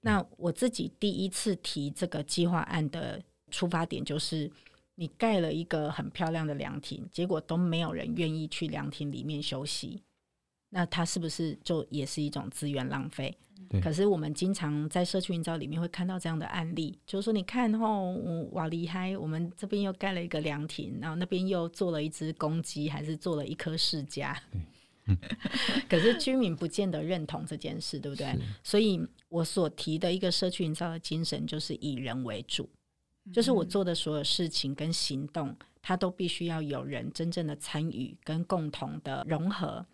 [0.00, 4.50] 那我自己第一次提这个计划案的出发点就是，
[4.96, 10.02] 你盖了一个很漂亮的凉亭，结果都没有人愿意去凉亭里面休息。
[10.68, 13.36] 那它是不是就也是一种资源浪费？
[13.68, 24.36] 对可是我们经常在社区营造里面会看到这样的案例，就是说你看哦，哇厉害，我们这边又盖了一个凉亭，然后那边又做了一只公鸡，还是做了一棵释迦。
[25.86, 28.34] 可是居民不见得认同这件事，对不对？
[28.62, 28.98] 所以
[29.28, 32.66] 我所提的一个社区营造的精神，就是以人为主，
[33.30, 39.84] 就是我做的所有事情跟行动，它都必须要有人真正的参与跟共同的融合，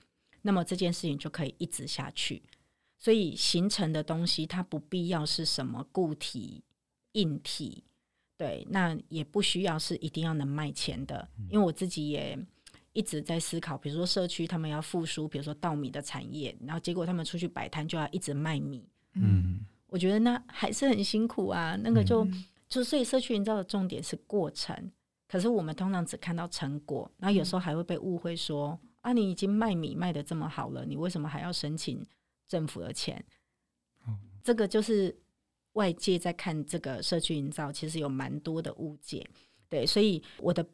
[0.43, 2.41] 那么这件事情就可以一直下去。
[3.01, 6.63] 所以形成的东西，它不必要是什么固体、
[7.15, 7.83] 硬体，
[8.37, 12.39] 对，那也不需要是一定要能卖钱的，因为我自己也。
[12.93, 18.85] 一直在思考，比如说社区他们要复苏，比如说稻米的产业，然后结果他们出去摆摊就要一直卖米，
[19.15, 21.77] 嗯，我觉得那还是很辛苦啊。
[21.77, 24.91] 那个就、嗯、就所以社区营造的重点是过程，
[25.29, 32.05] 可是我们通常只看到成果，然后有时候还会被误会说、嗯、啊，你已经卖米卖得这么好了，你为什么还要申请
[32.51, 33.25] 政府的钱？
[34.07, 35.19] 嗯、这个就是
[35.73, 39.27] 外界在看这个社区营造，其实有蛮多的误解。
[39.71, 40.67] 对，所以我的。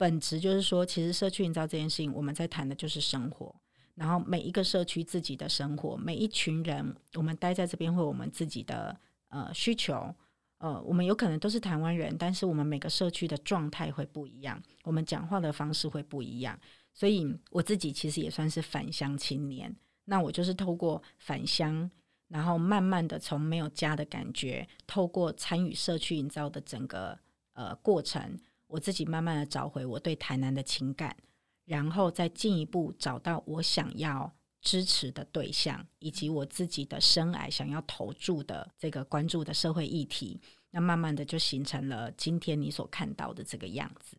[0.00, 3.54] 本质就是说，其实社区营造这件事情，我们在谈的就是生活。
[3.94, 10.14] 然后每一个社区自己的生活，每一群人，我们待在这边会有我们自己的呃需求。
[10.56, 16.58] 呃，我们有可能都是台湾人，但是我们每个社区的状态会不一样，我们讲话的方式会不一样。
[16.94, 19.76] 所以我自己其实也算是返乡青年。
[20.10, 21.88] 那我就是透过返乡，
[22.26, 27.16] 然后慢慢的从没有家的感觉，透过参与社区营造的整个
[27.52, 28.36] 呃过程。
[28.66, 31.16] 我自己慢慢的找回我对台南的情感，
[31.64, 40.40] 然后再进一步找到我想要支持的对象，以及我自己的生涯想要投注的这个关注的社会议题，
[40.72, 44.16] 那慢慢的就形成了今天你所看到的这个样子。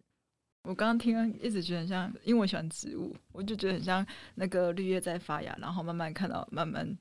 [0.63, 6.97] 我刚刚听，一直觉得很像，因为我喜欢植物，我就觉得很像那个绿叶在发芽，然后慢慢看到慢慢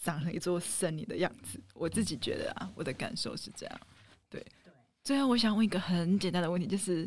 [0.00, 1.60] 长成一座森林的样子。
[1.74, 3.80] 我自己觉得啊，我的感受是这样，
[4.30, 4.44] 对。
[5.04, 7.04] 最后，我想问一个很简单的问题，就是，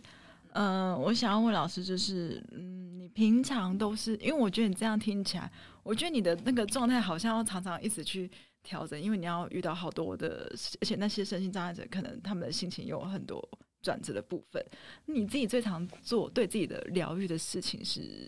[0.51, 5.49] 嗯、呃，我想要问老师，就是，嗯，你平常都是，因为我觉得你这样听起来，
[5.81, 8.29] 我觉得你的那个状态好像要常常一直去
[8.61, 13.41] 调整，因为你要遇到好多的，而且那些身心障碍者，可能他们的心情有很多
[13.86, 14.65] 转折的部分。
[15.06, 18.28] 你自己最常做对自己的疗愈的事情是，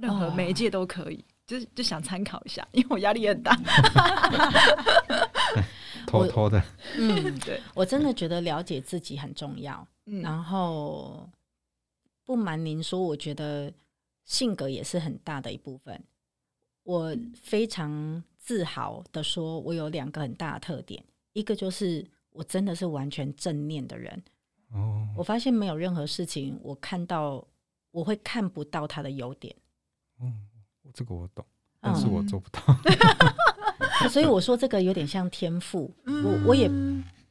[0.00, 3.54] 任何媒介都可以，就就想参考一下，因为我压力也很大。
[6.06, 6.62] 偷偷的，
[6.96, 9.86] 嗯，对，我真的觉得了解自己很重要。
[10.06, 11.28] 嗯，然后
[12.24, 13.72] 不瞒您说，我觉得
[14.24, 16.02] 性格也是很大的一部分。
[16.84, 24.22] 我非常自豪的说，我有两个很大的特点，一个就是我真的是完全正念的人。
[24.72, 27.42] 哦，我发现没有任何事情，我看到
[27.92, 29.54] 我会看不到他的优点。
[30.20, 30.46] 嗯，
[30.92, 31.44] 这个我懂，
[31.80, 32.60] 但是我做不到。
[34.10, 36.68] 所以我说这个有点像天赋，我我也，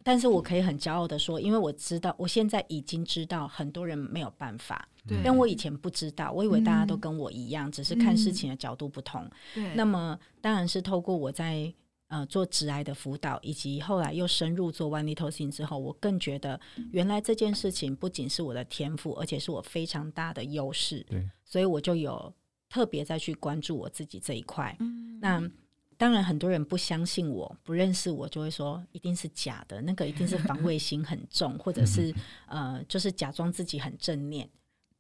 [0.04, 9.30] 但是我可以很骄傲的说，因为我知道，我现在已经知道很多人没有办法，对，但我以前不知道，我以为大家都跟我一样，只是看事情的角度不同。
[9.54, 11.72] 对，那么当然是透过我在
[12.08, 16.60] 呃做直癌的辅导，以及后来又深入做 One Little Thing 之后，我更觉得
[16.92, 21.06] 原来这件事情不仅是我的天赋，而且是我非常大的优势。
[21.10, 22.34] 对，所以我就有
[22.70, 24.76] 特别再去关注我自己这一块。
[24.80, 25.52] 嗯，那。
[25.96, 32.14] 当然，很多人不相信我，不认识我，就会说一定是假的，那个一定是防卫心很重，或者是
[32.50, 34.50] 呃，就是假装自己很正念。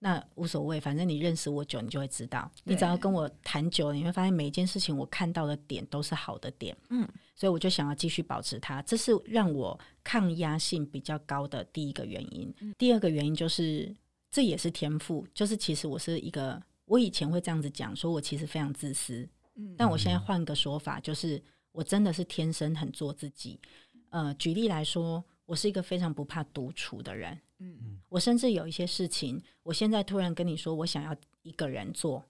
[0.03, 2.51] 那无所谓，反正你认识我久，你就会知道。
[2.65, 6.75] 你只要跟我谈久了，你会发现每一件事情我看到的点都是好的点。
[6.89, 12.53] 嗯，所以我就想要继续保持它，这是让我抗压性比较高的第一个原因。
[12.77, 13.95] 第二个原因就是
[14.29, 19.25] 这也是天赋，就是其实我是一个，我以前会这样子讲，说我其实非常自私。
[19.55, 23.57] 嗯但我现在换个说法，就是我真的是天生很做自己。
[24.09, 27.39] 呃，举例来说，我是一个非常不怕独处的人。
[27.59, 32.23] 嗯嗯，我甚至有一些事情，我现在突然跟你说，我想要一个人做，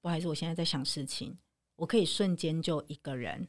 [0.00, 1.36] 不好意思，我现在在想事情，
[1.76, 3.46] 我可以瞬间就一个人，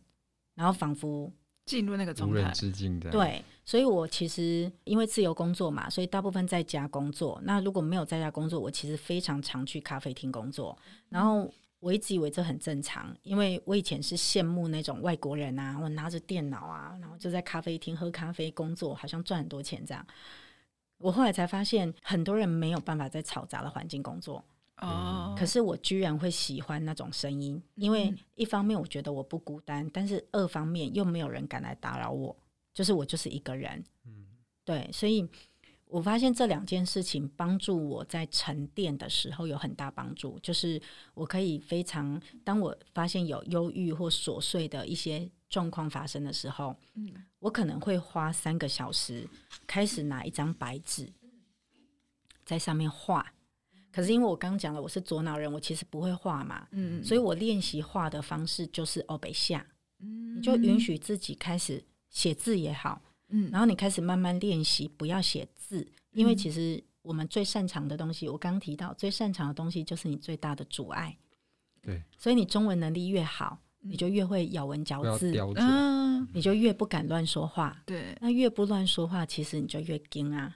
[0.55, 1.31] 然后仿佛
[1.65, 3.09] 进入那个状态，无人之境的。
[3.09, 7.41] 对，所以我其实因为自由工作嘛，所以大部分在家工作。
[7.43, 10.77] 那如果没有在家工作，我其实非常常去咖啡厅工作，
[11.09, 11.51] 然后。
[11.83, 20.05] 我一直以为这很正常，因为我以前是羡慕那种外国人啊，我拿着电脑啊，然后就在咖啡厅喝咖啡工作，好像赚很多钱这样。
[20.97, 24.41] 我后来才发现，很多人没有办法在嘈杂的环境工作。
[24.77, 32.33] 哦，可是我居然会喜欢那种声音，因为一方面我觉得我不孤单，但是二方面又没有人敢来打扰我，
[32.73, 33.83] 就是我就是一个人。
[34.05, 34.25] 嗯，
[34.63, 35.29] 对，所以。
[35.93, 40.81] 我发现这两件事情帮助我在沉淀的时候有很大帮助，就是
[41.13, 49.29] 我可以非常，当我发现有忧郁或琐碎的一些状况发生的时候，嗯，我可能会花三个小时
[49.67, 51.07] 开始拿一张白纸，
[52.43, 53.31] 在上面画。
[53.91, 59.63] 可是因为我刚刚讲了我是左脑人，我其实不会画嘛，嗯，所以我练习画的方式就是欧北下，
[59.99, 62.99] 嗯，你就允许自己开始写字也好。
[63.29, 71.17] 嗯，然后你开始慢慢练习，不要写字，因为其实我们最擅长的东西，我刚提到最擅长的东西就是你最大的阻碍。
[71.81, 77.81] 对，所以你中文能力越好，你就越会咬文嚼字，嗯，你就越不敢乱说话。
[77.85, 80.55] 对，那越不乱说话，其实你就越惊啊，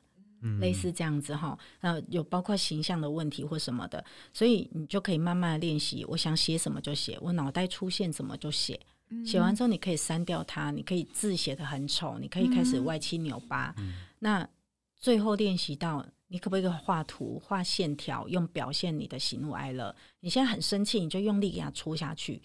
[0.61, 1.57] 类似这样子哈。
[1.81, 6.05] 那有包括形象的问题或什么的，所以你就可以慢慢的练习。
[6.05, 8.79] 我想写什么就写，我脑袋出现什么就写。
[9.25, 13.73] 写完之后，你可以删掉它，你可以字写得很丑，你可以开始歪七扭八。
[13.77, 14.47] 嗯、那
[14.95, 19.95] 最后练习到，你可不可以画图、画线条，用表现你的喜怒哀乐？
[20.19, 22.41] 你现在很生气，你就用力给它戳下去；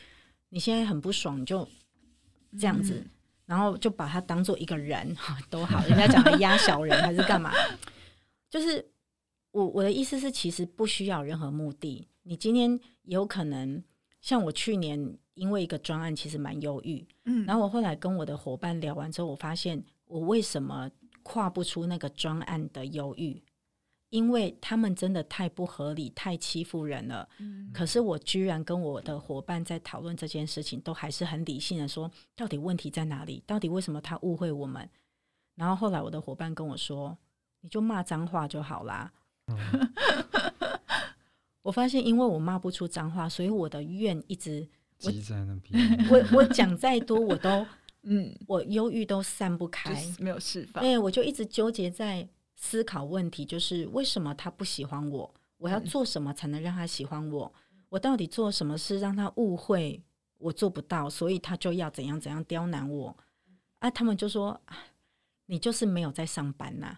[0.51, 1.67] 你现在很不爽，你就
[2.59, 3.11] 这样子，嗯、
[3.47, 5.85] 然后就把它当做一个人哈 都好。
[5.87, 7.53] 人家讲的压小人还是干嘛？
[8.49, 8.87] 就是
[9.51, 12.07] 我我的意思是，其实不需要任何目的。
[12.23, 13.83] 你今天有可能
[14.23, 15.19] 像我去年。
[15.35, 20.91] 因为一个专案其实蛮忧郁，嗯，然后我后来跟我的伙伴聊完之后，我发现我为什么
[21.23, 23.43] 跨不出那个专案的忧郁，
[24.11, 27.27] 因为他们真的太不合理，太欺负人了。
[27.39, 33.43] 嗯，可是我居然跟我的伙伴在讨论这件事情，都还是很理性的说，到底问题在哪里？
[33.47, 34.87] 到底为什么他误会我们？
[35.55, 37.17] 然后后来我的伙伴跟我说，
[37.63, 39.11] 你就骂脏话就好啦。
[39.47, 39.57] 嗯，
[41.63, 44.69] 我发现因为我骂不出脏话，所以我的怨一直。
[44.99, 47.67] 积在那边，我我讲再多，我都
[48.03, 50.81] 嗯，我忧郁都散不开，没有释放。
[50.81, 55.35] 对，我就一直纠结在思考问题，就是为什么他不喜欢我？
[55.59, 57.53] 我要做什么才能让他喜欢我？
[57.89, 60.01] 我到底做什么事让他误会
[60.39, 63.17] 我做不到，所以他就要怎样怎样刁难我？
[63.81, 64.61] 啊，他们就说，
[65.47, 66.97] 你就是没有在上班呐。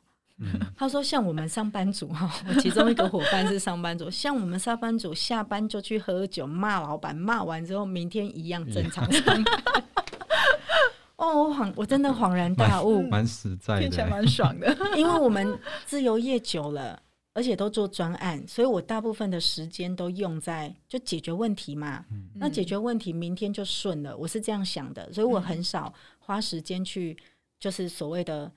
[0.77, 9.45] 他说：“像我们上班族哈， 我其中一个伙伴是上班族，像我们上班族下班就去喝酒骂老板，骂完之后明天一样正常上班。
[11.17, 14.77] 哦，我恍我真的恍然大悟， 蛮实在的，听起来蛮爽的。
[14.97, 17.01] 因为我们自由业久了，
[17.33, 22.05] 而且都做专案，所以我大部分的时间都用在就解决问题嘛。
[22.11, 24.17] 嗯、那解决问题，明天就顺了。
[24.17, 27.17] 我是这样想的，所以我很少花时间去
[27.61, 28.51] 就是所谓的。”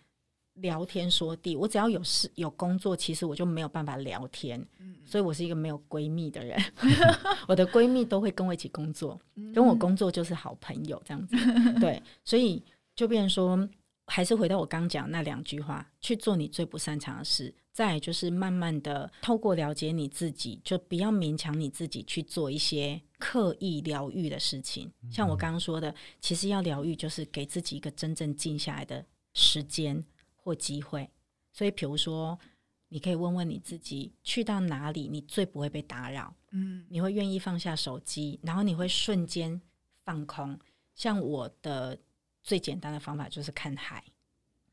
[0.58, 6.60] 聊天说地，我只要有事有工作，其实我就没有办法聊天，嗯、所以我是一个没有闺蜜的人。
[7.48, 11.36] 我的闺蜜都会跟我一起工作，嗯、跟我工作就是好朋友这样子。
[11.80, 12.64] 对， 所以
[12.96, 13.70] 就变成说，
[14.08, 17.54] 还是回到我刚讲那两句话，去做你最不擅长的事。
[17.72, 24.92] 再就是慢慢的透过了解你自己，就不要勉强你自己去做一些刻意疗愈的事情。
[25.12, 29.06] 像我刚刚说的，其实要疗愈，就是给自己一个真正静下来的
[29.36, 30.04] 时间。
[30.48, 31.12] 或机会，
[31.52, 32.40] 所以比如说，
[32.88, 36.34] 你可以问问你自己，去到哪里你最不会被打扰？
[36.52, 39.62] 嗯，你会愿意放下手机，然后你会瞬间
[40.06, 40.58] 放空。
[40.96, 42.00] 像我的
[42.42, 44.02] 最简单的方法就是看海，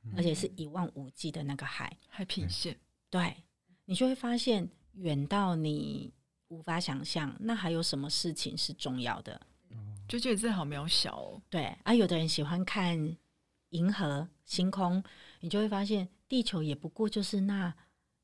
[0.05, 2.79] 嗯、而且是一望无际的那个海，海平线。
[3.11, 3.35] 对，
[3.85, 6.12] 你就会发现远到你
[6.47, 7.35] 无法想象。
[7.41, 9.45] 那还有什么事情是重要的？
[10.07, 11.43] 就觉得自己好渺小哦。
[11.51, 13.16] 对啊，有的人喜欢看
[13.70, 15.03] 银河星空。
[15.45, 17.74] 你就会发现，地球也不过就是那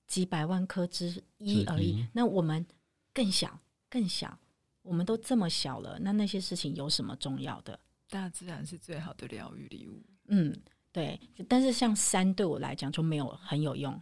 [0.07, 2.03] 几百万颗之一而已。
[2.15, 2.65] 那我们
[3.13, 3.61] 更小，
[3.91, 4.39] 更小，
[4.81, 7.79] 我们都这么小了，那那些事情有什么重要的？
[8.09, 10.03] 大自然是最好的疗愈礼物。
[10.29, 10.57] 嗯，
[10.93, 11.21] 对。
[11.47, 14.01] 但是像山对我来讲就没有很有用，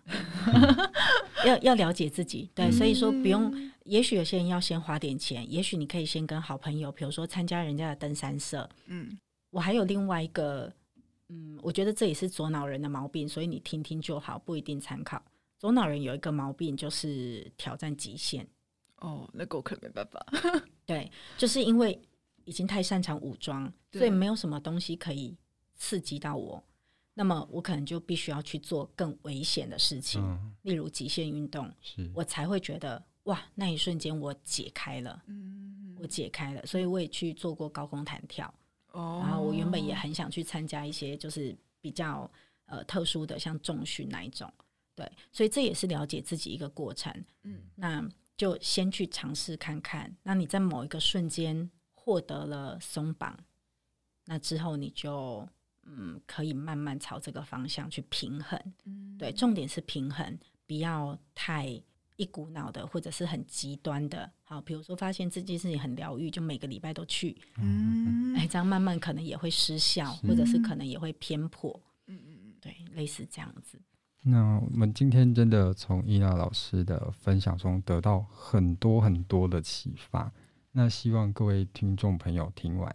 [1.45, 2.49] 要要了解自己。
[2.55, 3.53] 对，所以说不用。
[3.83, 8.71] 也许有些人要先花点钱，也许你可以先跟好朋友，比如说参加人家的登山社。
[8.87, 9.19] 嗯，
[9.51, 10.73] 我还有另外一个。
[11.29, 15.23] 嗯，我觉得这也是左脑人的毛病，所以你听听就好，不一定参考。
[15.59, 18.49] 左脑人有一个毛病，就是挑战极限。
[18.97, 20.25] 哦，那个我可能没办法。
[20.87, 22.01] 对，就是因为
[22.45, 25.37] 已经太擅长武装，所以没有什么东西可以
[25.75, 26.63] 刺激到我。
[27.15, 31.69] 那么我可能就必须要去做更危险的事情，嗯、例如极限运动，
[32.15, 36.65] 我才会觉得哇，那一瞬间我解开了，嗯、我解开了。
[36.65, 38.53] 所以我也去做过高空弹跳。
[38.93, 39.23] Oh.
[39.23, 42.29] 然后我原本也很想去参加一些就是比较
[42.67, 44.53] 呃特殊的，像重训那一种，
[44.95, 47.13] 对，所以这也是了解自己一个过程。
[47.43, 48.03] 嗯，那
[48.37, 50.17] 就先去尝试看看。
[50.23, 53.39] 那你在某一个瞬间获得了松绑，
[54.25, 55.47] 那之后你就
[55.83, 58.59] 嗯可以慢慢朝这个方向去平衡。
[58.85, 61.81] 嗯，对，重点是平衡，不要太
[62.19, 64.31] 一股脑的，或者是很极端的。
[64.43, 71.71] 好，比如说发现这件事情很疗愈，就每个礼拜都去，嗯，哎，这样慢慢可能也会失效，或者是可能也会偏颇。
[72.07, 73.81] 嗯嗯嗯，对，类似这样子。
[74.21, 80.31] 那我们今天真的从伊娜老师的分享中得到很多很多的启发。
[80.73, 82.95] 那希望各位听众朋友听完，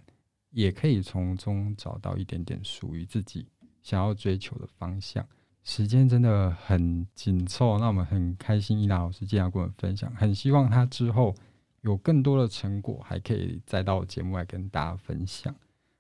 [0.52, 3.48] 也可以从中找到一点点属于自己
[3.82, 5.26] 想要追求的方向。
[5.64, 11.34] 时间真的很紧凑，那我们很开心伊娜老师今天要跟我们分享，很希望她之后
[11.82, 15.54] 有更多的成果，还可以再到节目来跟大家分享。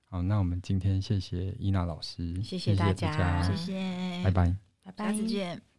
[0.09, 4.55] 好，那我们今天谢谢伊娜老师，谢谢大家，谢谢，拜拜。
[4.83, 5.72] 拜拜，下次见。